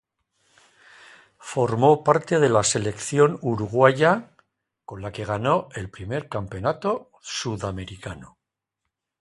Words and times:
Formó 1.37 2.03
parte 2.03 2.39
de 2.39 2.49
la 2.49 2.63
selección 2.63 3.37
uruguaya, 3.43 4.31
con 4.83 5.03
la 5.03 5.11
que 5.11 5.25
ganó 5.25 5.69
el 5.75 5.91
primer 5.91 6.27
Campeonato 6.27 7.11
Sudamericano. 7.21 8.39